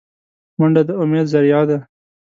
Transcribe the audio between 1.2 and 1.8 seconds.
ذریعه ده